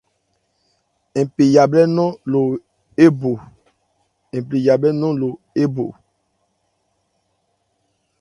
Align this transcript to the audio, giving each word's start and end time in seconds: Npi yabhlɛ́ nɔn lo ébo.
Npi 1.23 1.43
yabhlɛ́ 4.65 4.91
nɔn 4.99 5.13
lo 5.13 5.29
ébo. 5.63 5.83